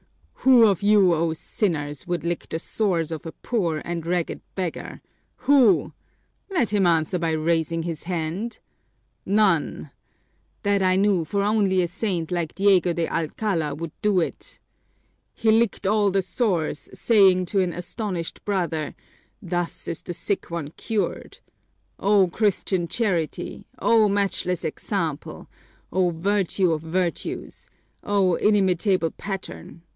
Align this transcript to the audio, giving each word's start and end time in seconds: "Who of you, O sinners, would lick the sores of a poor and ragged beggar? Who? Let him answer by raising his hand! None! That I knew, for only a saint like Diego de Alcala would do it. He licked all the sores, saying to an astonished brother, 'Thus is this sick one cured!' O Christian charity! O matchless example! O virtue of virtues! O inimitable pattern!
"Who 0.41 0.63
of 0.65 0.81
you, 0.81 1.13
O 1.13 1.33
sinners, 1.33 2.07
would 2.07 2.23
lick 2.23 2.49
the 2.49 2.57
sores 2.57 3.11
of 3.11 3.27
a 3.27 3.31
poor 3.31 3.79
and 3.85 4.03
ragged 4.07 4.41
beggar? 4.55 4.99
Who? 5.45 5.93
Let 6.49 6.73
him 6.73 6.87
answer 6.87 7.19
by 7.19 7.29
raising 7.33 7.83
his 7.83 8.03
hand! 8.03 8.57
None! 9.23 9.91
That 10.63 10.81
I 10.81 10.95
knew, 10.95 11.23
for 11.25 11.43
only 11.43 11.83
a 11.83 11.87
saint 11.87 12.31
like 12.31 12.55
Diego 12.55 12.91
de 12.93 13.07
Alcala 13.07 13.75
would 13.75 13.91
do 14.01 14.19
it. 14.19 14.57
He 15.35 15.51
licked 15.51 15.85
all 15.85 16.09
the 16.09 16.23
sores, 16.23 16.89
saying 16.91 17.45
to 17.45 17.59
an 17.61 17.71
astonished 17.71 18.43
brother, 18.43 18.95
'Thus 19.43 19.87
is 19.87 20.01
this 20.01 20.17
sick 20.17 20.49
one 20.49 20.69
cured!' 20.71 21.37
O 21.99 22.27
Christian 22.27 22.87
charity! 22.87 23.67
O 23.77 24.09
matchless 24.09 24.65
example! 24.65 25.47
O 25.93 26.09
virtue 26.09 26.71
of 26.71 26.81
virtues! 26.81 27.69
O 28.03 28.33
inimitable 28.33 29.11
pattern! 29.11 29.83